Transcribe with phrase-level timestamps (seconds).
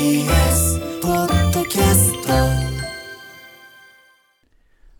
[0.00, 2.32] TBS ポッドキャスト。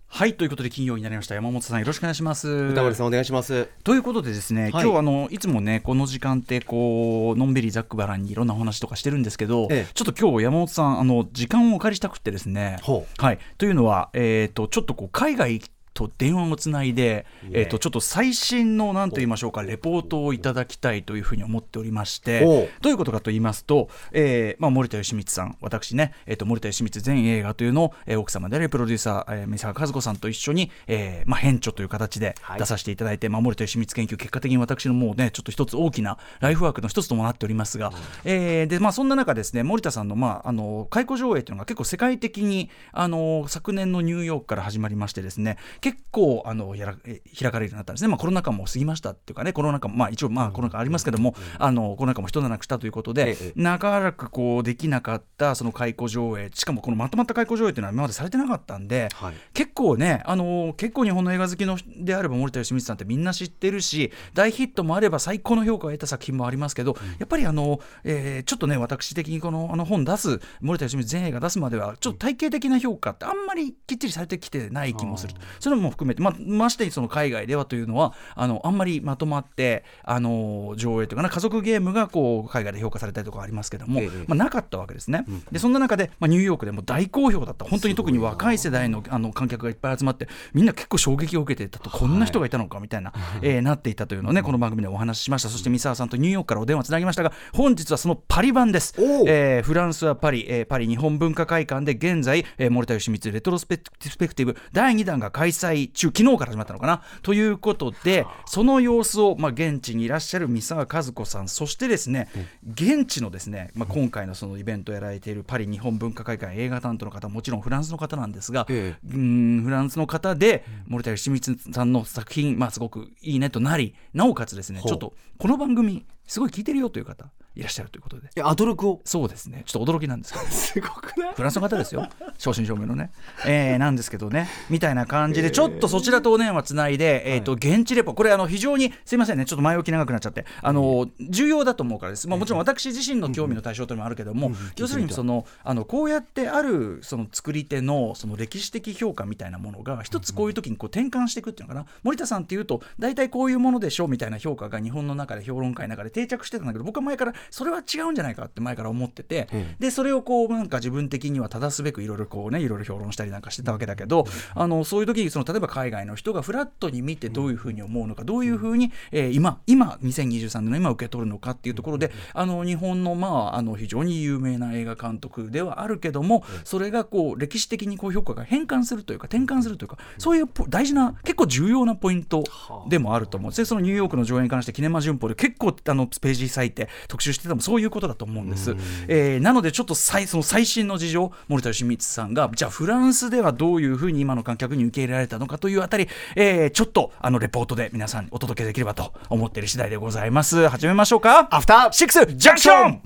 [0.07, 1.35] はいということで金曜になりました。
[1.35, 2.51] 山本さんよろしくお願いします。
[2.51, 3.67] 歌丸さんお願いします。
[3.83, 4.71] ということでですね、はい。
[4.85, 9.93] 今日あのいつもねこの時間ってこうのんびりざっくばらんにいろんなお話とかしてるんですけど、ええ。
[9.95, 12.77] ちょっと今日山本さんあの時間をお借りしたくってですね。
[12.83, 13.39] ほはい。
[13.57, 32.59] というのはえっ、とちょっとこう海外と電話をつないで、えー、とちょっと最新のなんと言いましょうかレポートをいただきたいというふうに思っておりましてどういうことかと言いますと、えーまあ、森田義満さん私ね、えー、と森田義満全映画というのを、えー奥様であるプロデューサー、えー、三沢和子さんと一緒に、えーまあ、編著という形ではい。
[32.59, 37.93] 出させていただいて、まあ、森田義満研究結果的に私のもうねちょっと一つ大きなライフワークの一つともなっておりますが、
[38.25, 49.53] えーでまあ、そんな中ですね森田さんの,、まあ、あの解雇上映というのが結構世界的にあの昨年のニューヨークから始まりましてですね結構あのやらえ開かれるようになったんですね、まあ、コロナ禍も過ぎましたっていうかね。
[49.53, 59.35] コロナ禍も、まあ、一応まあコロナ禍ありますけども、あのコロナ禍も一段落したということで、ええ長らくこうできなかったその解雇上映しかもこのまとまった解雇上映というのは今までされてなかったんで、はい。
[59.55, 75.35] 結構ね、あの結構日本の映画好きのであれば森田義満さんってみんな知ってるし大ヒットもあれば最高の評価を得た作品もありますけど、やっぱりあの、えーちょっとね私的にこのあの本出す森田義満全映画出すまではちょっと体系的な評価ってあんまりきっちりされてきてない気もする。
[75.70, 84.25] とそれも含めて、まあ、ましてにその海外ではというのはあのあんまりまとまってあの上映というかな家族ゲームがこう海外で評価されたりとかありますけども、ええ。
[84.27, 85.25] まあ、なかったわけですね。
[85.53, 87.65] でそんな中で、まあ、ニューヨークでも大好評だった。
[87.65, 91.91] 本当に特に若い世代のあの観客がいっぱい集まってみんな結構衝撃を受けていたと。
[91.91, 93.13] こんな人がいたのかみたいな、
[93.43, 95.49] えーなっていたというのをねこの番組でお話ししました。
[95.49, 107.03] そして三沢さんとニューヨークからお電話つなぎましたが本日はそのパリ版です、えーフランスはパリ、えーパリ日本文化会館で現在、えー森田義満レトロスペクスペクティブ第2弾が開催中昨日から始まったのかな？
[107.23, 112.29] ということでその様子を、まあ、現地にいらっしゃる三沢和子さんそしてですね
[112.73, 127.27] 現地のですね、まあ、今回のそのイベントをやられているパリ日本文化会館映画担当の方もちろんフランスの方なんですが、えうーんフランスの方で森田義満さんの作品、まあ、すごくいいねとなりなおかつですねちょっとこの番組すごい聞いてるよという方
[127.57, 128.29] いらっしゃるということで。
[128.37, 129.01] え、アドルクを。
[129.05, 129.65] そうですね。
[129.67, 130.47] ちょっと驚きなんですけど。
[130.47, 131.35] すごくない？
[131.35, 132.09] フランスの方ですよ。
[132.39, 133.11] 正真正銘のね、
[133.45, 134.49] えーなんですけどね。
[134.71, 138.15] みたいな感じでちょっとそちらとお電話つないで、えーと現地レポ。
[138.15, 139.47] これあの非常にすいませんね。
[139.47, 140.47] ちょっと前置き長くなっちゃって。
[140.63, 151.87] あの重要だと思うからです、まあ、もちろん私自身の興味の対象というのもあるけども、要するにそのあのこうやってあるその作り手のその歴史的評価みたいなものが一つこういう時にこう転換していくっていうのかな。
[152.05, 159.49] 森田さんっていうと大体こういうものでしょうみたいな評価が日本の中で評論会の中で定着してたんだけど僕は前からそれは違うんじゃないかって前から思ってて、
[159.79, 182.45] でそれをこうなんか自分的には正すべくいろいろこうねいろいろ評論したりなんかしてたわけだけど、あのそういう時にその例えば海外の人がフラットに見てどういうふうに思うのかどういうふうに、えー今今2023年の今受け取るのかっていうところで、あの日本のまああの非常に有名な映画監督ではあるけども、それがこう歴史的にこう評価が変換するというか転換するというかそういうポ大事な結構重要なポイント
[182.89, 188.75] でもあると思うでそのニューヨークの上演に関してキネマ旬報で結構あのページ割いて特集してもそういうことだと思うんです。
[189.07, 200.69] えーなのでちょっと最その最新の事情森田義満さんがじゃあフランスではどういうふうに今の観客に受け入れられたのかというあたり、えーちょっとあのレポートで皆さんにお届けできればと思っている次第でございます。
[200.69, 201.49] 始めましょうか。
[201.51, 203.03] アフターシックスジャンクション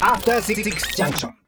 [0.00, 0.62] After Six
[0.96, 1.39] Junction.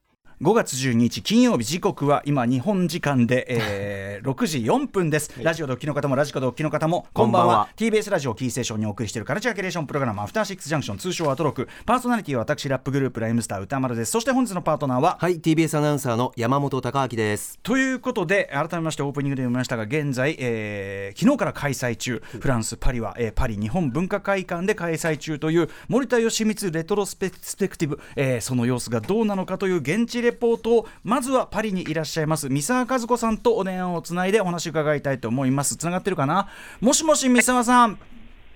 [0.43, 7.69] 5月12日金曜日時刻は今日本時間で、えー、 6時4分です、ラジオドッキの方もラジコドッキの方もこんばんは。
[7.77, 11.69] TBS ラジオキーステーションにお送りしているカルチャーキュレーションプログラムアフターシックスジャンクション通称アトロク。
[11.87, 14.11] パーソナリティは私ラップグループライムスター歌丸です。
[14.11, 17.61] そして本日のパートナーははい、TBS アナウンサーの山本貴明です。
[17.63, 22.21] ということで改めましてオープニングで読みましたが現在、えー昨日から開催中。
[22.41, 35.77] フランス・パリは、えーパリ日本文化会館で開催中という森田義満レトロスペスペクティブ、えーその様子がどうなのかという現地レポートをまずはパリにいらっしゃいます三沢和子さんとお電話をつないでお話を伺いたいと思います。
[35.77, 36.49] つながってるかな？
[36.81, 37.99] もしもし三沢さん。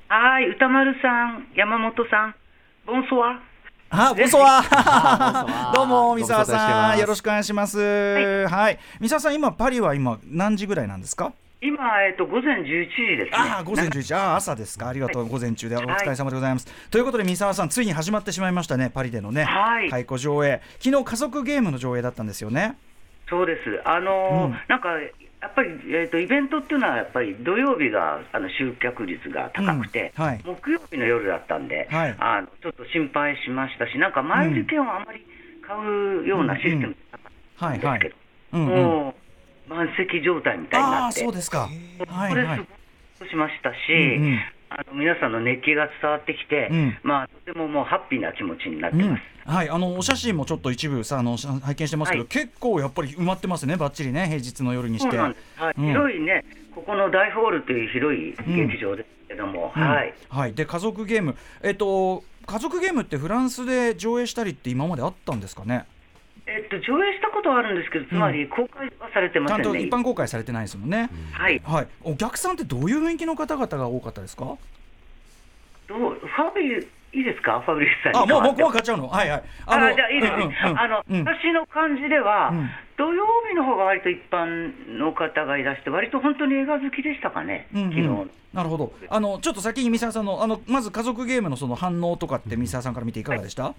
[0.08, 2.34] はい、歌丸さん、山本さん、
[2.86, 3.40] ボンソワ。
[3.88, 6.98] あ、こそははどうも三沢さん。
[6.98, 7.78] よろしくお願いします。
[8.48, 11.32] はい、三沢さん今パリは今何時ぐらいなんですか？
[11.62, 13.30] 今、えっと、午前11時ですね。
[13.32, 14.14] ああ午前11時。
[14.14, 14.88] ああ朝ですか。
[14.88, 15.76] ありがとう、午前中で。
[15.76, 18.90] お疲れ様でございます、ということで三沢さんついに始まってしまいましたね。
[18.92, 19.86] パリでのね、はい。
[19.86, 20.60] 太鼓上映。
[20.80, 22.76] 昨日家族ゲームの上映だったんですよね。
[23.28, 23.80] そうです。
[23.84, 24.56] あのーうん。
[24.68, 24.90] なんか、
[25.40, 30.24] やっぱり、えっと、イベントっていうのは、やっぱり土曜日が、あの、集客率が高くて、うん。
[30.24, 30.40] はい。
[30.44, 32.14] 木曜日の夜だったんで、はい。
[32.18, 35.24] あの、ちょっと心配しましたし、なんか、前売り券をあんまり
[35.66, 37.20] 買うようなシステムだっ
[37.58, 38.00] たんはいはい。
[38.00, 38.84] ですけど、うんうん。
[38.84, 39.25] もう、
[39.68, 41.68] 満席状態みたいになって、そうですか。
[42.08, 42.58] はいはい。
[42.58, 42.66] これ
[43.18, 44.40] すごいしましたし、うんうん。
[44.68, 46.98] あの皆さんの熱気が伝わってきて、うん。
[47.02, 49.10] まあ、とてももうハッピーな気持ちになってうん。
[49.10, 49.22] ます。
[49.48, 52.28] はい、あのお写真もちょっと一部さあのし拝見してますけど、はい。
[52.28, 55.16] 結構やっぱり埋まってますね、ばっちりね、平日の夜にして。
[55.16, 55.34] はい。
[55.78, 55.86] うん。
[55.86, 59.82] 広いね、ここの大ホールという広い劇場ですけども、うん。
[59.82, 65.86] はい、はい、で家族ゲーム、えっと、家族ゲームってフランスで上映したりって今まであったんですかね、
[66.46, 71.10] えっと、上映したことはあるんですけど、つまり公開はされてまちゃんとせんね、一般公開されてないですもんね。
[71.32, 74.56] はい、はい、お客さんってどういう雰囲気の方々が多かったですか？
[75.88, 79.42] どうファブリいいですか、ファブリスさんにあもうもう代わってもう買っちゃうの、はいはい。
[79.66, 80.80] あじゃあいいですね、うんうんうん。
[80.80, 81.24] あのうん。
[81.24, 82.70] 私の感じでは、うん。
[82.98, 87.90] 土曜日の方が割と一般の方がいらして、割と本当に映画好きでしたかね、うんうん。
[87.90, 88.30] 昨日。
[88.54, 88.92] なるほど。
[89.08, 93.74] あのちょっと先に三沢さんのあのまず家族ゲームのその反応とかって三沢さんから見ていかがでした、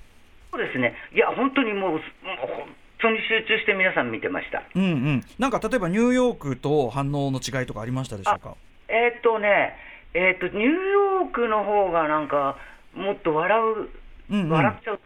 [0.57, 2.01] そうですね、いや、本当にもう、もう
[2.41, 2.67] 本
[2.97, 4.63] 当に集中して皆さん見てました。
[4.73, 8.55] うんうん、なんか例えばニューヨークと反応の違いとかありましたでしょうか？
[8.89, 9.75] えーっとね、
[10.15, 12.57] えーっと、ニューヨークの方がなんか、
[12.95, 13.89] もっと笑う、
[14.33, 14.99] うんうん笑っちゃう。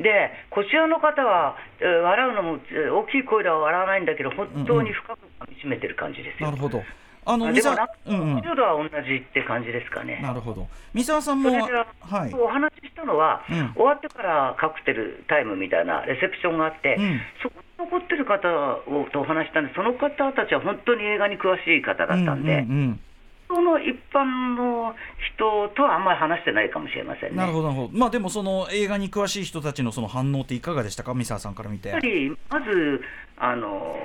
[0.00, 6.50] で、こちらの方は、えー笑うのも、えー大きい声では笑わないんだけど、本当に深くかみしめてる感じですよ。
[6.50, 6.82] なるほど
[7.26, 8.40] あのあ三でもなんか、沢うんうん。
[8.40, 10.20] 程度は同じって感じですかね。
[10.22, 10.68] なるほど。
[10.94, 12.34] 三沢さんもはい。
[12.34, 13.72] お話ししたのは、うん。
[13.74, 17.20] 終わってからカクテルタイムみたいなレセプションがあって、うん。
[17.42, 23.00] そこに残ってる方をとお話ししたんで、その方たちは本当に映画に詳しい方だったんで、うんうん
[23.48, 24.92] その一般の
[25.36, 27.28] 人とはあんまり話してないかもしれませんね。
[27.30, 27.96] うんなるほどなるほど。
[27.96, 31.14] まあでもその映画に詳しい人たちのその反応っていかがでしたか？
[31.14, 31.90] 三沢さんから見て。
[31.90, 33.00] やっぱりまず
[33.38, 33.96] あの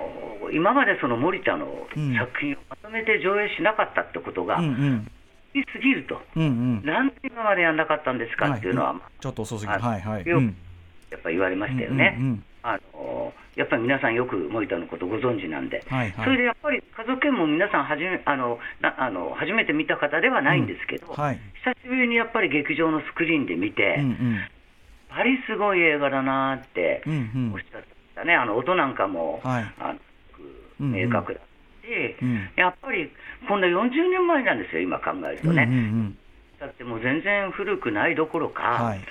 [0.53, 1.65] 今までその森田の
[1.95, 2.15] うん。
[2.15, 5.11] 作品をまとめて上映しなかったってことが、うんうん。
[5.53, 6.47] いすぎると、うんう
[6.81, 6.85] ん。
[6.85, 10.25] なんで今までやんなかったんですかっていうのは、はいちょっと遅すぎあるはいはい。
[10.25, 10.37] や
[11.17, 12.15] っぱり言われましたよね。
[12.19, 16.25] うんうんあのやっぱり皆さんよく森田のことご存知なんで、はいはい。
[16.25, 21.39] それでやっぱり家族犬も皆さんはじめあのなあの初めて見た方ではないんですけど、はい。
[21.65, 24.35] 久しぶりにやっぱり劇場のスクリーンで見て、うんうん。
[24.35, 24.47] やっ
[25.09, 27.53] ぱりすごい映画だなってうんうん。
[27.53, 29.73] おっしゃってましたね、あの音なんかも、はい。
[29.79, 30.01] あのうんうん
[30.81, 31.45] 明確だし、
[32.21, 32.49] うん。
[32.55, 33.11] やっぱり
[33.47, 35.63] こんな40年前なんですよ、今考えるとね。
[35.63, 36.17] うんうん
[36.61, 39.01] だってもう全然古くないどころか、はい。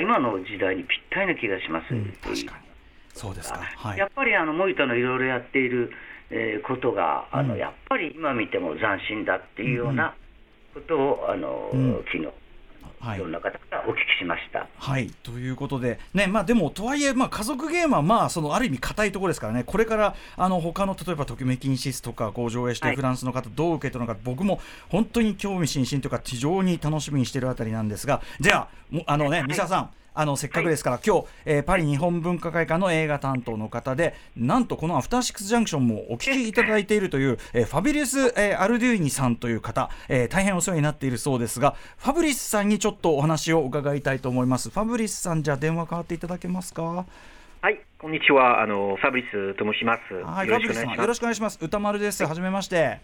[0.00, 1.92] 今の時代にぴったりな気がします。
[1.92, 2.64] うん確かに。
[3.12, 3.58] そうですか。
[3.58, 3.98] はい。
[3.98, 5.90] やっぱりあの森田のいろいろやっている、
[6.30, 7.58] えーことがあの、うん。
[7.58, 10.14] やっぱり今見ても斬新だっていうような
[10.72, 12.04] ことを、あのうん。
[12.04, 12.28] 昨日
[13.04, 13.18] はい。
[13.18, 14.66] いろんな方からお聞きしました。
[14.78, 15.10] はい。
[15.22, 22.96] ということで、ねまあ、でもとはいえ、まあ、家族ゲームは、まあ、そのある意味硬いところですからね、これからあの他の例えば、ときめきにシスとかこう上映して、はい。
[22.96, 29.90] フランスの方、どう受け取るのか、僕も本当に興味津々というか、非常に楽しみにしているあたりなんですが、じゃあ、もあのね、三沢さん。
[30.16, 44.70] あのせっかくですから、今日、えーパリ日本文化会館の映画担当の方で、なんとこのアフターシックスジャンクションもお聞きいただいているという、えーファビリウス、えーアルデューニさんという方、えー大変お世話になっているそうですが、ファブリスさんにちょっとお話を伺いたいと思います。
[44.70, 47.04] ファブリスさん、じゃあ電話変わっていただけますか？
[47.62, 48.62] はい、こんにちは。
[48.62, 50.14] あの、ファブリスと申します。
[50.14, 51.00] はい、よファブリスさん、ろしくお願いします。
[51.00, 51.58] よろしくお願いします。
[51.60, 52.24] 歌丸です。
[52.24, 53.00] はじめまして。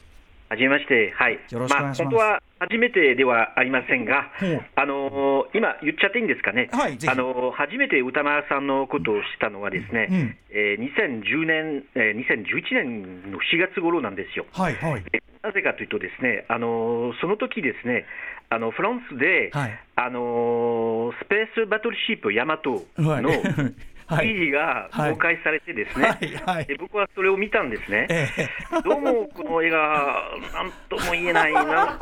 [0.50, 1.12] はじめまして。
[1.16, 1.38] はい。
[1.49, 4.30] よろしくお願いしますあ、本当は初めてではありませんが
[4.75, 6.69] あのー今言っちゃっていいんですかね。
[6.73, 14.45] はいあのー初めて歌丸さんのことを知ったのはですね、うんえー2010年、えー2011年の4月頃なんですよ。
[14.52, 15.04] はい、はい。
[15.12, 18.04] えなぜかというとですね、あのーその時ですね、
[18.50, 23.40] あのフランスで、はいあのースペースバトルシップヤマトのはいはい
[24.18, 26.66] 記事が公開されてですね、はいはい。
[26.66, 28.06] で僕はそれを見たんですね。
[28.10, 28.28] え
[28.84, 29.78] どうもこの映画、
[30.52, 31.98] なんとも言えない、なん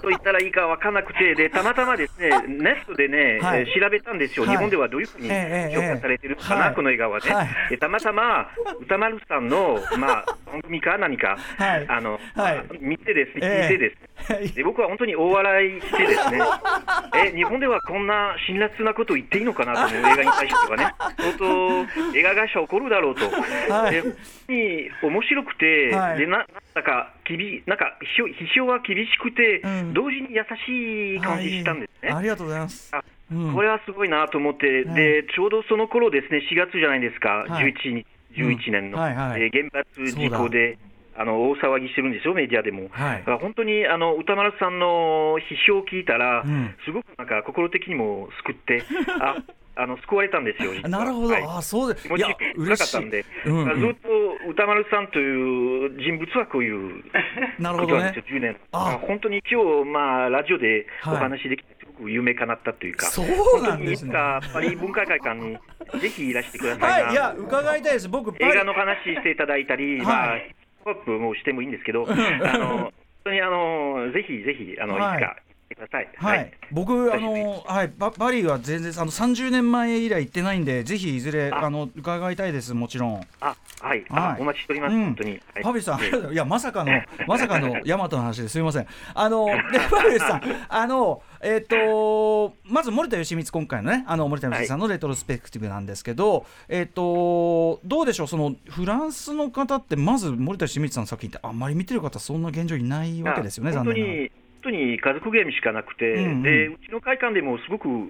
[0.00, 3.60] と言ったらいいか分からなくて、でたまたまですね、ネットでね、はい。
[3.60, 4.56] えー調べたんですよ、はい。
[4.56, 6.74] 日本ではどういうふうにええ評価されてるのかな、はい。
[6.74, 7.34] この映画はね。
[7.34, 7.48] はい。
[7.70, 8.48] でたまたま
[8.80, 11.86] 歌丸さんの、まあ、 番組か何か、はい。
[11.88, 12.64] あのはい。
[12.80, 13.72] 見てです、ええ。
[13.72, 14.11] 見てです、はい
[14.54, 16.38] で僕は本当に大笑いしてですね、
[17.32, 23.24] え日本ではこんな辛辣なことを言っていいのかなという映画に対してはね、相当映画会社怒るだろうと、
[23.72, 23.92] はい。
[23.92, 24.12] で本
[24.46, 26.18] 当に面白くて、はい。
[26.18, 29.94] でななんだか厳なんか批評批評は厳しくて、うん。
[29.94, 32.10] 同時に優しい感じしたんですね。
[32.10, 32.18] はい。
[32.20, 32.94] ありがとうございます。
[32.94, 33.02] あ
[33.32, 33.54] うん。
[33.54, 34.94] これはすごいなと思って、はい。
[34.94, 37.74] でちょうどその頃ですね、4月じゃないですか、はい。
[37.74, 39.14] 11日11年の、うんはい。
[39.14, 40.78] はいえー原発事故で、
[41.16, 42.88] あの大騒ぎしてるんですよ、メディアでも。
[42.90, 43.18] はい。
[43.18, 46.74] だから本当にあの歌丸さんの批評を聞いたら、うん。
[46.84, 48.82] すごくなんか心的にも救って、
[49.20, 49.36] あ
[49.74, 51.44] あの救われたんですよ、なるほど、はい。
[51.46, 52.92] あそうで気持ちいや暗嬉しい。
[52.92, 53.80] かったんで、うんうん。
[53.80, 54.08] ずっと
[54.50, 57.02] 歌丸さんという人物はこういう
[57.58, 57.86] なるほどね。
[57.86, 58.56] ことなんですよ、10年。
[58.72, 58.98] あ。
[59.02, 61.18] 本当に今日、まあ、ラジオでおはい。
[61.20, 64.12] 話できて、すごく夢かなったというか、そうなんですね。
[64.12, 65.58] 本当にいつかパリ文化会館に
[66.00, 67.06] ぜひいらしてくださいな。
[67.06, 67.12] はい。
[67.12, 68.08] いや伺いたいです。
[68.10, 70.06] 僕映画の話していただいたり、はい。
[70.06, 70.38] まあ、
[70.84, 72.14] ヒップもしてもいいんですけど、あ
[72.58, 72.92] の本
[73.24, 75.36] 当にあのぜひぜひあの、はいい、つか
[75.72, 76.08] 来てください。
[76.16, 77.88] はい、僕あのはい。
[77.88, 81.64] パパリは全然あの30年前以来行ってないんでぜひいずれあ。
[81.64, 83.26] あの伺いたいですもちろん。
[83.40, 84.04] あ、はい、はい。
[84.10, 85.04] あお待ちしております、うん。
[85.04, 85.30] 本当に。
[85.30, 85.40] はい。
[85.62, 86.00] ファビさん、
[86.32, 88.86] いやまさかのえ まさかのヤマトの話ですみません。
[89.14, 104.41] あの でファビさんあのえっ、とまず森田義満今回のねあの森田義満さんのレトロスペクティブなんですけど、えっ、とどうでしょうそのフランスの方ってまず森田義満さんの作品ってあんまり見てる方そんな現状いないわけですよねあ残念ながら。
[104.62, 108.06] 本当に家族ゲームしかなくて、うんうんでうちの会館でもすごく好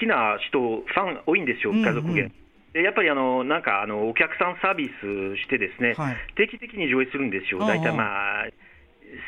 [0.00, 2.32] きな人、ファン多いんですよ、うんうん家族ゲーム。
[2.72, 8.46] でやっぱりあのなんかあのお客さんサービスしてですね、はい定期的に上映するんですよ、大体まあ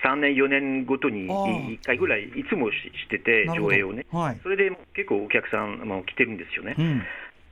[0.03, 4.41] 3年、4年ごとにああ1回ぐらい、いつもししてて、上映をね、はい。
[4.43, 6.83] それで結構お客さんも来てるんですよねう。
[6.83, 7.03] ん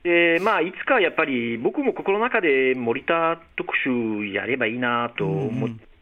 [0.03, 5.92] でまあ、いつかやっぱり僕も心の中で森田特集やればいいなと思って。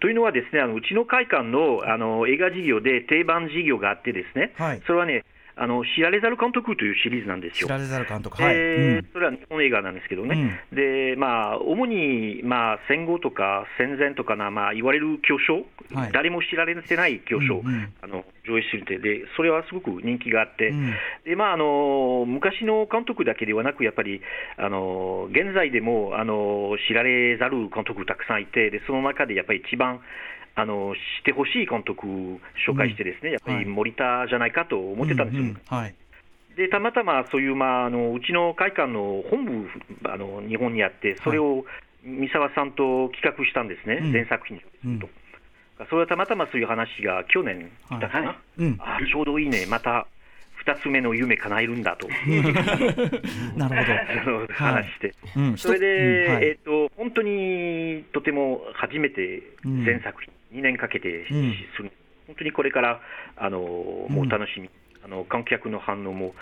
[0.00, 4.82] というのはですね、あのうちの会館のあの映画事業で定番事業があってですね、はい。
[4.86, 5.24] それはね、
[5.56, 7.66] あの知られざる監督というシリーズなんですよ。
[7.66, 8.42] 知られざる監督。
[8.42, 8.54] はい。
[8.54, 16.12] でそれは日本映画なんですけどね、でまあ、主に、まあ、戦後とか戦前とかな、まあ、言われる巨匠、はい。
[16.12, 17.92] 誰も知られてない巨匠、うんうん。
[18.02, 20.94] あの上映しててで、それはすごく人気があって、うん。
[21.24, 24.20] でまあ、あの昔の監督だけではなく、やっぱり
[24.56, 30.00] あの現在でもあの知られざる監督たくさんいて、でその中でやっぱり一番
[30.54, 32.06] あの知ってほしい監督
[32.66, 35.42] 紹介して、ですね、やっぱり森田じゃないかと思ってたんですよ。
[35.42, 35.94] ううはい。
[36.56, 39.68] でたまたまそういう、まあ、あのうちの会館の本部
[40.04, 41.64] あの日本にあって、それを
[42.04, 44.12] 三沢さんと企画したんですね、うん。
[44.12, 45.08] 全作品と。
[45.88, 48.76] それはたまたまそういう話が去年来たかな、うん。
[48.80, 50.06] あちょうどいいね、また
[50.66, 52.08] 2つ目の夢叶えるんだと。
[53.56, 56.44] なるあの話して、うんそれで、うんはい。
[56.44, 59.84] えっと本当にとても初めてうん。
[59.84, 61.50] 全作品、2年かけて実うん。
[61.52, 61.90] 施する、
[62.26, 63.00] 本当にこれから
[63.36, 64.70] あのもう楽しみ、
[65.04, 66.34] あの観客の反応も、ね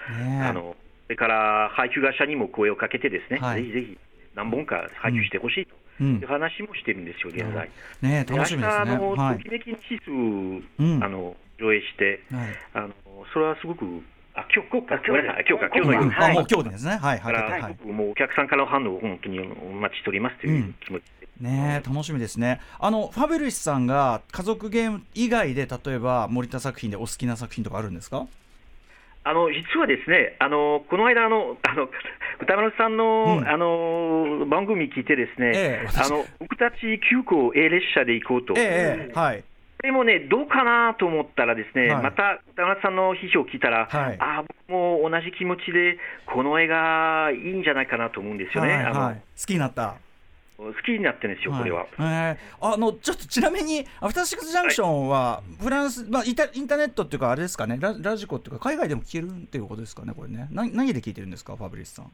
[0.43, 0.47] え。
[0.47, 3.63] あのそれから配給会社にも声をかけて、ですね、はい。
[3.63, 3.99] ぜひぜひ
[4.35, 5.75] 何本か配給してほしいと。
[6.01, 6.17] うん。
[6.17, 7.69] いう話もしてるんですよ、現在。
[8.03, 8.85] ねえ楽しみですね。
[8.85, 9.37] で明日あの、はい。
[9.39, 11.03] ときめき日数、ん。
[11.03, 12.95] あの上映して、はいあの
[13.33, 13.85] それはすごく、
[14.35, 15.25] あ今日今日か、今日
[15.59, 16.97] か、今日の夜、うんあもう今日ですね。
[16.97, 17.77] はいはいだから、はい。
[17.83, 21.29] 僕もうお客さんからの反応を本当にお待ちしておりますという気持ちで。
[21.41, 22.61] ねえ楽しみですね。
[22.79, 28.27] あのファベルシさんが家族ゲーム以外で例えば森田作品でお好きな作品とかあるんですか？
[29.25, 31.91] あの実はですね、あのこの間あの、あの
[32.41, 36.77] 歌丸さんの,、うんあの番組聞いて、ですね、ええ私あの僕たち
[37.11, 39.45] 急行 A 列車で行こうと、ええええはい。
[39.83, 42.03] でもね、どうかなと思ったら、ですね、はい。
[42.03, 44.17] また歌丸さんの批評を聞いたら、はい。
[44.19, 48.75] あ僕も同じ気持ちで、この映画、いいんじゃないかなと思うんですよね。
[48.75, 49.15] はいはい。
[49.15, 49.95] 好きになった。
[50.59, 51.83] 好きになってるんですよ、これは。
[51.83, 57.79] いえーあのちょっとちなみにアフターシックスジャンクションはフランス、まあ、インターネットっていうかあれですかね。
[57.81, 60.49] ララジコっていうか海外でも聞けるっていうことですかねこれね。
[60.51, 62.11] な何で聞いてるんですかファブリスさん。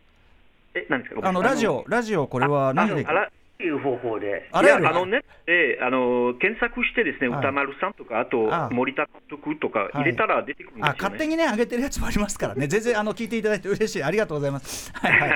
[0.74, 1.26] え、何ですか？
[1.26, 4.48] あのラジオラジオこれは何であらゆる方法で。
[4.52, 7.38] あらゆるいやあのね、えーあの検索してですね、はい。
[7.40, 10.90] 歌丸さんとか、あとあ森田監督とか入れたら出てくるんですよ、ね。
[10.90, 12.66] あ勝手にね上げてるやつもありますからね。
[12.68, 14.02] 全然あの聞いていただいて嬉しい。
[14.02, 14.92] ありがとうございます。
[14.94, 15.26] はいは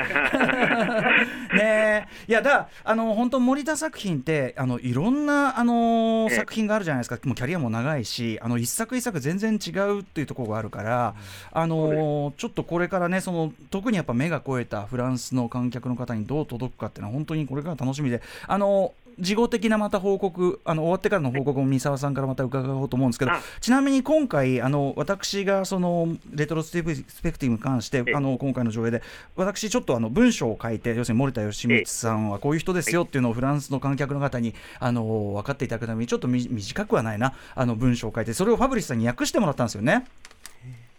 [1.52, 1.56] い。
[1.56, 2.06] ねえ。
[2.26, 6.36] いやだあの本当森田作品ってあのいろんなあのええ。
[6.36, 7.18] 作品があるじゃないですか。
[7.24, 11.14] もうキャリアも長いしあの一作一作全然違うっていうところがあるから
[11.52, 18.22] あのちょっとこれからねその特にやっぱ目が超えたフランスの観客の方にどう届くかっていうのは本当にこれから楽しみで。
[18.46, 29.02] あの事後的なまた報告あの終わってからの報告も三沢さんからまた伺おうと思うんですけどあちなみに今回あの私がそのレトロスペスペクティブに関してえあの今回の上映で
[29.34, 32.28] 私ちょっとあの文章を書いて要するに森田義満さん。
[32.30, 40.04] はこういう人ですよっていうのをフランスの観客の方にあの分かっていただくためにちょっとみ短くはないなあの文章を書いてそれをファブリスさんに訳してもらったんですよね。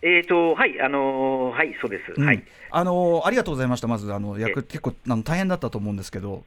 [0.01, 2.13] えーと、はい、あのーはい、そうです。
[2.15, 2.25] うん。
[2.25, 2.43] はい。
[2.71, 3.87] あのありがとうございました。
[3.87, 4.53] まずあの訳え。
[4.53, 6.43] 結構あの大変だったと思うんですけど。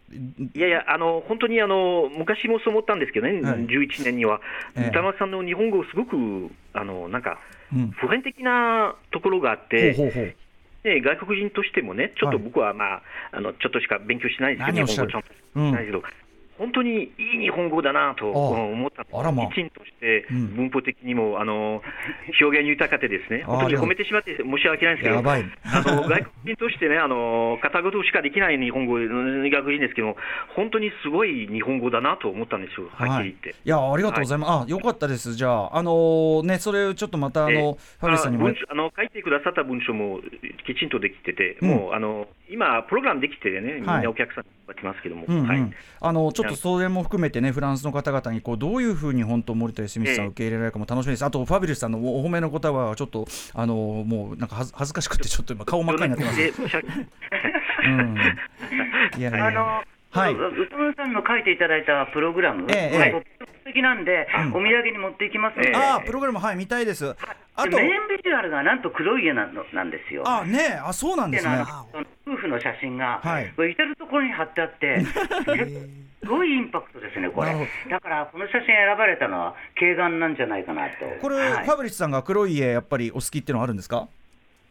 [0.55, 3.67] いやいや、あの本当にあの昔もそう思ったんですけどね、はい。
[3.67, 4.41] 11年には、
[4.77, 4.89] ええ。
[4.89, 7.39] 歌丸さんの日本語、すごくあのなんか、
[7.75, 7.91] うん。
[7.91, 10.35] 普遍的なところがあっほうて、ほうほう。
[10.85, 15.09] ね、外国人としてもね、ちょっと僕は、まああのちょっとしか勉強しないんですけど、何をおっしゃる？
[15.09, 16.11] 日本語ちゃんとうんしないけど、本
[16.83, 19.47] 当にいい日本語だなと思ったあらまあ。
[19.49, 20.57] きちんとして、うん。
[20.57, 21.83] 文法的にもあの
[22.41, 25.45] 表現豊かでですね、あ本当に褒めてしまって申し訳ないんですけど、やばい。
[25.65, 29.09] あの 外国人としてね、あの片言しかできない日本語、外
[29.63, 30.17] 国人ですけども、
[30.55, 33.55] 本当にすごい日本語だなと思ったんですよ、はっきり言って。
[33.65, 35.35] いやありがとうございます、あよかったです。
[35.35, 37.77] じゃああのーねそれちょっとまたあの、ええ。
[38.01, 40.21] ファビスさんにもあの書いてくださった文章も
[40.67, 41.69] きちんとできてて、うん。
[41.69, 45.27] もうあの今、プログラムできててね、みんはいなお客さんが来ますけども、
[46.01, 50.31] あのちょっとそれも含めてね、フランスの方々にこうどういうふうに本当、森田芳光さんええ。
[50.31, 53.75] 受け入れられるかも楽しみです、あとファビルスさんのお褒めの言葉はちょっと、あの
[54.07, 56.41] もうなんか恥ずかしくて、ちょっと今、顔真っ赤になってます。
[57.85, 58.17] うん、
[59.19, 59.47] いやいや。
[59.47, 67.17] あのはい歌丸さんの書いていただいたプログラム、ええまあとっても素敵なんで、お土産に持っていきますので、ええあープログラム、はい、見たいです。
[67.55, 70.23] あとでメインビジュアルがなんと黒い家なのなんですよ。
[70.27, 71.65] あねあそうなんですね。
[72.27, 75.01] 夫婦の写真が、はい至る所に貼ってあって、
[76.23, 77.53] すごいインパクトですね、これ。
[77.91, 81.07] だから、この写真選ばれたのは、軽眼なんじゃないかなと。
[81.21, 84.09] これ、はいファブリスさんが黒い家、やっぱりお好きっていうのはあるんですか？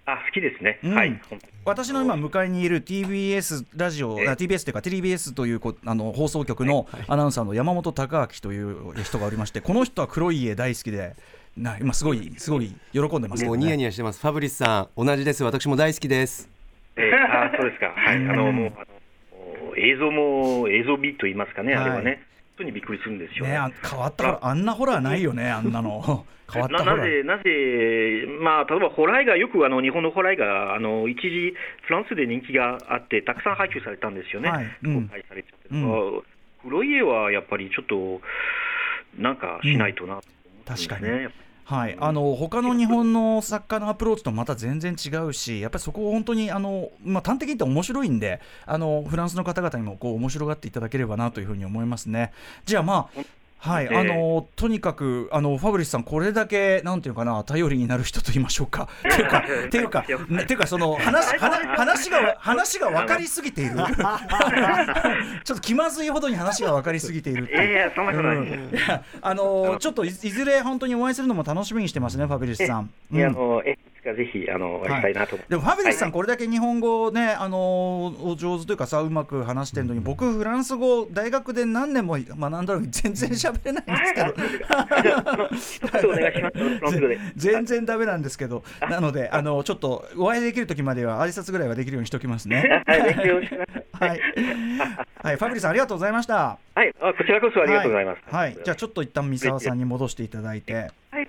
[0.06, 0.96] あ好きですね、うん。
[0.96, 1.22] はい、
[1.64, 11.16] 私の今向かいにいる TBS ラジオ、TBS というか TBS というこあの放送局のアナウンサーの山本貴明という人がおりましてこの人は黒い家大好きで
[11.58, 14.22] な今すごいすごい喜んでますけど、もうニヤね、ニヤしてます。
[14.22, 15.44] ファブリスさん、同じです。
[15.44, 16.50] 私も大好きです。
[16.96, 22.22] えーあそうですか、はい、あのもうあの映像も映像美と言いますかね、あれははいね、
[22.64, 23.56] にびっくりするんですよ、ね。
[23.58, 26.26] あ変わったホラーあんなホラーないよねあんなの。
[26.52, 31.54] 変わったホラーななぜ、なぜ、まあ、例えばホラー映画、よくあの日本のホラー映画、あの一時、
[31.84, 34.68] フランスで人気があって、たくさん配給されたんですよね、はい。
[34.84, 35.04] うん。
[35.08, 36.24] 公開されちゃって、うん。
[36.64, 38.22] 黒い家はやっぱりちょっと、
[39.18, 41.28] なんかしないとなと思うん確かに
[41.64, 52.34] はい、あの他の日本の作家のアプローチとまた全然違うし、やっぱりそこを本当にあの、まあ、端的に言って面白いんで、あのフランスの方々にもこう面白がっていただければなというふうに思いますね。
[52.66, 53.22] じゃあ、まあ
[53.64, 53.96] はい、ええ。
[53.96, 58.90] あのとにかくあのファブリスさん、これだけなんていうかな頼りになる人と言 いましょうか。
[59.08, 63.76] っていうか、っていうか、ねっていうかその話話話が話が分かりすぎている。
[65.44, 68.46] ちょっと気まずいほどに話が分かりすぎているいやいや、そんなことない。
[68.46, 68.86] です。
[68.86, 72.90] いやあのーちょっといいずれ本当にお会いするのも楽しみにしてますね、ファビリスさん。
[73.12, 75.38] いや、あうえ、いつかぜひ、あの、お会いしたいなと。
[75.48, 84.34] でもファビリスさん、はいこれだけ日本語をね、あのーお上手というかさ、うまく話してるのに、僕、フランス語、大学で何年も学んだのに、全然喋れないんですけど。
[87.36, 92.84] 全然ダメなんですけど、なので、あのちょっとお会いできる時までは、挨拶ぐらいはできるようにしておきますね。
[92.86, 93.00] はい。
[93.00, 94.20] はい、
[95.24, 96.58] はい、ファビリスさん、ありがとうございました。
[96.76, 98.22] はい、あこちらこそありがとうございます。
[98.26, 100.74] はい、はいじゃあ、ちょっと一旦三沢さんに戻していただいて。
[101.12, 101.28] はい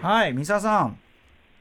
[0.00, 0.98] はい、三沢さん。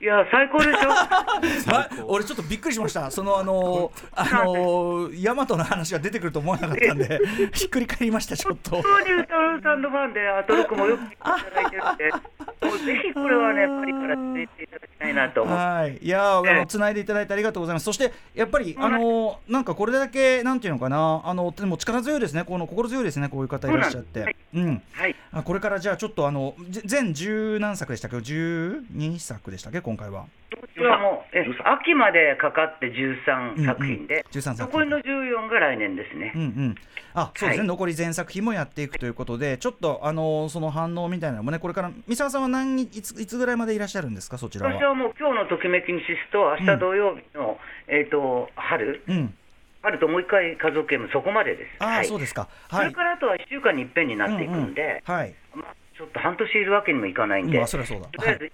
[0.04, 0.92] いや、最高でしょ？
[1.74, 7.22] あ俺ちょっとびっくりしました、そのあの あのヤマトの話が出てくると思わなかったんで、
[7.56, 8.82] ひっくり返りました、ちょっと。
[8.82, 15.64] 本当に歌丸さんのファンで、アトロクもよく見ていただいてるんで、もうぜひこれはね、パリから続いていただきたいなと思って。
[15.64, 17.86] はい、いやーあええの繋いでいただいてありがとうございます。
[17.86, 24.20] そしてやっぱりあのなんかこれだけなんていうのかな、あのでも力強いですね、この心強いですね、こういう方いらっしゃって。
[24.20, 24.26] そ
[24.60, 24.82] うなんうん。
[24.92, 25.16] はい。
[25.32, 29.82] あこれからじゃあちょっとあのぜ全十何作でしたっけ、十二作でしたっけ？
[29.82, 30.26] 今回は。
[30.56, 36.32] こちらもえ秋までかかって13作品で、うんうん13作品残りの14が来年ですね。
[36.36, 36.76] うんうん、
[37.14, 44.74] あそうですね、はい残り全作品もやっていくということで、ちょっとあのその反応みたいなのもね、これから、三沢さんは何日いついつぐらいまでいらっしゃるんですか、そちらは。
[44.74, 49.34] 私はもう今日のときめきにシスと、明日土曜日の、えっ、と、春、うん、
[49.82, 51.70] 春ともう一回家族ゲーム、そこまでです。
[51.80, 52.48] ああ、はいそうですか。
[52.70, 52.86] そはい。
[52.88, 55.36] れからあとは1週間に一遍になっていくんで、うんうんはい。
[55.56, 58.52] まあ、ちょっと半年いるわけにもいかないんで、うんあそりゃそうだとりあえず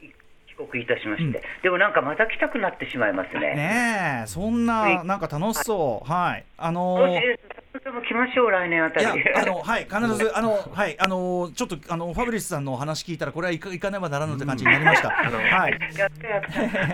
[0.59, 3.55] 帰国いたしまして、でもなんかまた来たくなってしまいますね。
[3.55, 6.11] ねえ、そんな、はいなんか楽しそう。
[6.11, 6.45] はい。
[6.57, 7.38] あのもしーで
[7.99, 9.23] も来ましょう、来年あたいやり。
[9.35, 15.09] あのはい必ずあのはいあのちょっとあのファブリスさんのお話聞いたらこれはいかいかねばならぬって感じになりました。
[15.19, 15.79] はい。
[15.97, 16.41] やったやっ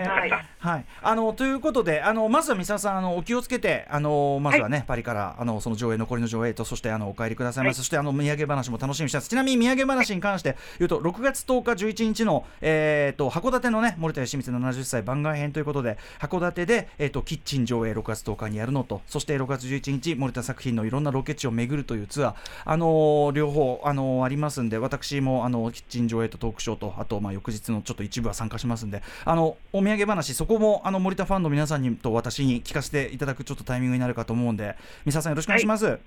[0.04, 0.10] た。
[0.10, 0.32] はい。
[0.66, 35.98] はい、あのということであのまずは三沢さんあのお気をつけてあのまずはね、パリからあのその上映残りの上映とそしてあのお帰りくださいませ、そしてあの土産話も楽しみにしてますちなみに土産話に関して言うと6月10日11日の、えー、と函館のね森田芳光70歳番外編ということで函館で、えー、とキッチン上映6月10日にやるのとそして6月11日森田作品のいろんなロケ地を巡るというツアーあのー両方あのーありますんで私もあのキッチン上映とトークショーとあとまあ翌日のちょっと一部は参加しますんであのお土産話そこもあの森田ファンの皆さんにと私に聞かせていただくちょっとタイミングになるかと思うんで三沢さんよろしくお願いします。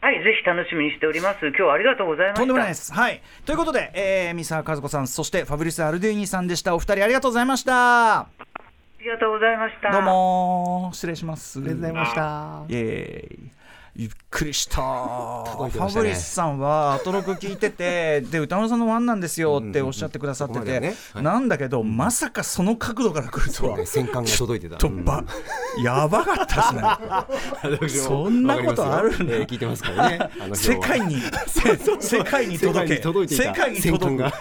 [0.00, 1.38] はい、ぜひ楽しみにしております。
[1.48, 2.40] 今日はありがとうございました。
[2.40, 2.92] とんでもないです。
[2.94, 3.20] はい。
[3.44, 6.76] ということで、えー、三沢和子さん、そしてファブリス・アルデューニさんでした。
[6.76, 8.20] お二人ありがとうございました。
[8.20, 8.28] あ
[9.00, 9.90] りがとうございました。
[9.90, 11.58] どうも失礼します。
[11.58, 13.57] ありがとうございましたイエーイ。
[13.98, 14.84] びっくりした、ね。
[14.84, 20.94] ァブリスさんはアトロク聞いててで歌丸さんのファンなんですよっておっしゃってくださってて、うんね。
[21.14, 21.22] はい。
[21.24, 23.76] なんだけど、まさかその角度から来るとは。
[23.76, 23.86] ね。
[23.86, 24.76] 戦艦が届いてた。
[24.76, 25.24] とば、
[25.82, 27.26] やばかった
[27.68, 28.04] ですね。
[28.06, 29.34] そんなことあるんだ。
[29.34, 30.30] えー聞いてますからね。
[30.54, 31.16] 世界に
[31.98, 33.02] 世界に届け。
[33.34, 34.32] 世界に届く戦艦が。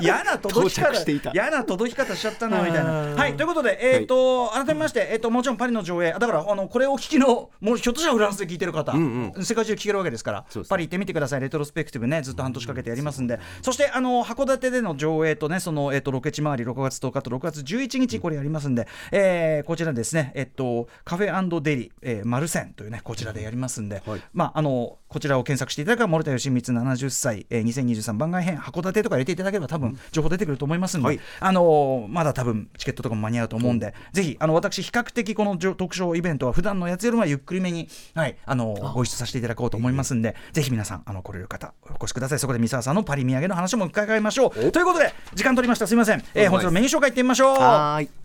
[0.00, 2.92] 嫌な届き方嫌な届き方しちゃったなみたいな。
[2.92, 6.12] はいということでえっ、と、改めましてえっ、ともちろんパリの上映。
[6.12, 10.64] だからあのこれをお聞きのもうひょっとしたらフランスで聞いてる方、世界中聞けるわけですからね。
[10.68, 11.40] パリ行ってみてください。
[11.40, 24.20] レトロスペクティブねずっと半年かけてやりますんで、そしてあの函館での上映とねそのえっ、とロケ地回り6月10日と6月11日これやりますんで、えーこちらですねえっ、とカフェデリ、えー、マルセンというねこちらでやりますんで、はい。
[24.34, 31.20] まああのこちらを検索していただけば森田義満70歳、えー、2023番外編函館とか入れていただければ多分情報出てくると思いますんで、はい。
[31.40, 42.38] あのまだ多分チケットとかも間に合うと思うんで、ぜひあの私比較的この特賞イベントは普段のやつよりもゆっくりめにはいあのご一緒させていただこうと思いますんで、ぜひ皆さんあの来れる方お越しください。
[42.38, 44.72] そこで三沢さんのパリ土産の話も伺いましょう。
[44.72, 45.86] ということで時間取りました。
[45.86, 47.58] すみません、えー、本日のメニュー紹介いってみましょう。
[47.58, 48.23] はーい。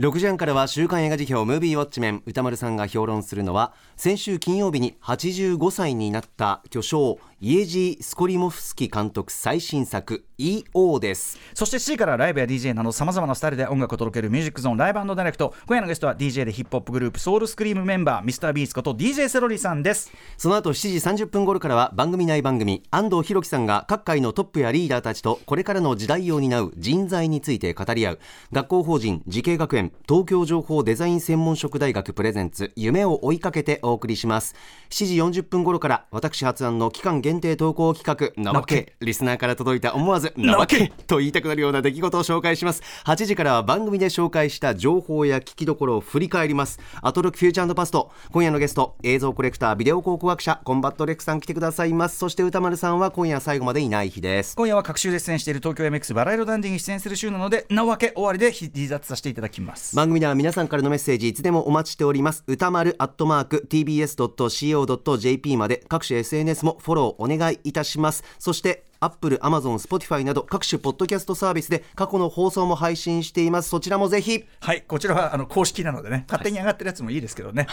[0.00, 11.38] 6時半からは週刊映画辞表ムービーウォッチメン歌丸さんが評論するのは先週金曜日に85歳になった巨匠イエジー・スコリモフスキ監督最新作 EO です。
[11.54, 15.54] そして C からライブや DJ などさまざまなスタイルで音楽を届けるミュージックゾーンライブダイレクト。
[15.66, 20.12] 今夜のゲストは DJ でヒップホップグループソウルスクリームメンバーミスタービーツこと DJ セロリさんです。
[20.36, 28.18] その後7時30分頃からは番組内番組安藤博樹さんが各界のトップやリーダーたちとこれからの時代を担う人材について語り合う
[28.52, 34.54] 学校法人慈恵学園東京情報デザイン専門職大学プレゼンツ夢を追いかけてお送りします。
[34.90, 38.94] 7時40分頃から私発案の期間限定投稿企画なわけ。
[39.00, 40.92] リスナーから届いた思わずなわけ。
[41.06, 42.82] と言いたくなるような出来事を紹介します。
[43.04, 46.80] 8時からは番組で紹介した情報や聞きどころを振り返ります。
[47.02, 48.10] アトロクフューチャーパスト。
[48.32, 52.18] 今夜のゲスト映像コレクタービデオ考古学者コンバット REC さん来てくださいます。
[52.18, 54.56] そして宇多丸さんは今夜最後までいない日です。
[54.56, 62.44] 今夜は隔週で出演している東京 MX バラ色ダンディに出演する週なのでなわけ終わりで離脱させていただきます番組では皆さんからのメッセージいつでもお待ちしております。
[62.46, 68.24] 宇多丸アットマーク tbs.co.jp まで各種 SNS もフォローお願いいたします。
[68.38, 73.70] そしてアップル、アマゾン、スポティファイなど各種ポッドキャストサービスで過去の放送も配信しています。
[73.70, 74.44] そちらもぜひ。
[74.60, 77.66] はいこちらはあの公式なのでね勝手に上がってるやつもいいですけどね。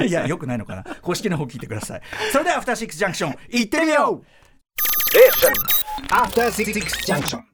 [0.00, 0.10] い。
[0.10, 0.84] やよくないのかな。
[1.02, 2.02] 公式の方聞いてください。
[2.32, 4.26] それではアフターシックスジャンクション行ってみよう。
[6.10, 6.72] After Six
[7.06, 7.53] Junction.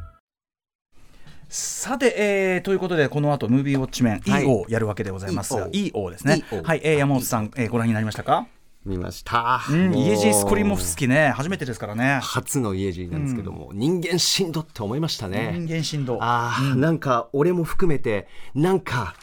[1.53, 4.43] さて、えーということでこの後ムービーウォッチメンはい。
[4.45, 6.45] EO をやるわけでございますが EO ですね。
[6.63, 8.47] はい、えー山本さん、えーご覧になりましたか？
[8.85, 11.29] 見ました、うんイエジー・スコリモフスキね。
[11.35, 12.19] 初めてですからね。
[12.23, 15.51] 初のイエジーなんですけども、人間振動って思いましたね。
[15.53, 19.13] 人間振動あー、なんか俺も含めてなんか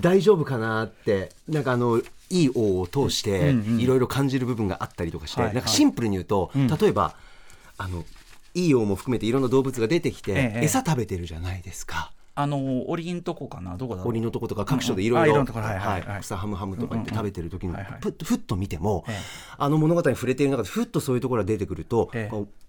[0.00, 7.14] 大丈夫かなってなんかあのいい王を通していろいろ感じる部分があったりとかして、はいなんかシンプルに言うと、例えば
[7.78, 8.04] あの
[8.56, 12.12] いい王も含めていろんな動物が出てきて、ええ餌食べてるじゃないですか。
[12.38, 13.76] あの檻んとこかな？
[13.78, 15.42] どこだ檻のとことか各所でいろいろ
[16.20, 17.74] 草ハムハムとか言って食べてる時に
[18.24, 19.16] ふっと見てもええ。
[19.56, 22.10] あの物語に触れている中でふっとそういうところが出てくると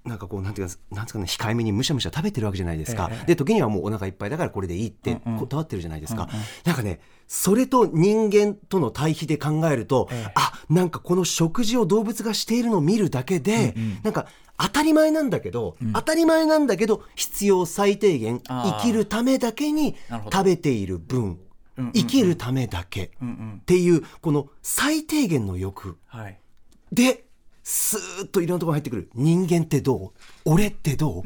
[0.08, 3.10] なんかこうなんていうかなんですかね控えめにむしゃむしゃ食べてるわけじゃないですか。
[3.12, 3.26] ええ。
[3.28, 6.30] で時にはもうお腹いっぱいだからこれでいいってこだわってるじゃないですか。
[6.66, 19.96] なんかねそれと人間との対比で考えるとあなんかこの食事を動物がしているのを見るだけでなんか当たり前なんだけど、当たり前なんだけど必要最低限生きるためだけに
[20.32, 21.40] 食べている分
[21.94, 23.60] 生きるためだけんうん。
[23.62, 26.40] っていうこの最低限の欲はい。
[26.92, 27.27] で
[27.70, 29.10] スーッといろんなところに入ってくる。
[29.14, 30.12] 人間ってどう？
[30.46, 31.24] 俺ってどう、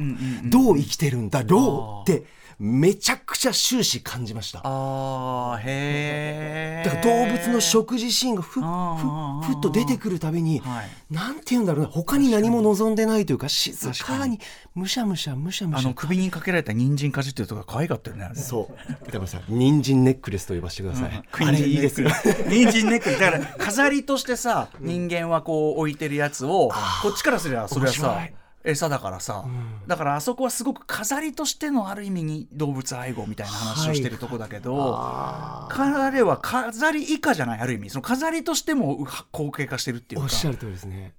[0.50, 2.26] どう生きてるんだろうって
[2.58, 4.62] めちゃくちゃ終始感じました。
[4.64, 10.90] あーへえだから動物の食事シーンがふっふっふっと出てくるたびに、はい。
[11.14, 14.40] なんて言うんだろうな他に何も望んでないというか静かに
[14.74, 19.08] むしゃむしゃむしゃむしゃあの首にかけられた人参かじってるとか可愛かったよねそう。
[19.08, 22.10] 歌丸さん人参ネックレスと呼ばせてください、あれいいですよ。
[22.48, 23.20] 人参ネックレス。
[23.20, 26.72] だから飾りとしてさ人間はこう置いてるやつを
[27.04, 28.28] こっちからすればそれはさ
[28.64, 29.44] 餌だからさ、
[29.88, 40.26] だからあそこはすごく飾りとしてのある意味に動物愛護みたいな話をしてるとこだけど、彼は飾り以下じゃないある意味その飾りとしてもう後継化してるっていうか。
[40.26, 41.16] おっしゃる通りですね。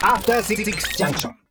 [0.00, 0.64] After Six
[0.96, 1.45] Junction.